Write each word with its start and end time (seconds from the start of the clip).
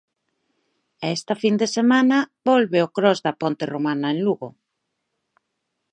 E 1.03 1.07
esta 1.17 1.33
fin 1.41 1.55
de 1.61 1.67
semana 1.77 2.17
volve 2.49 2.79
o 2.85 2.91
Cros 2.95 3.19
da 3.25 3.33
Ponte 3.41 3.65
Romana 3.73 4.07
en 4.13 4.17
Lugo. 4.25 4.49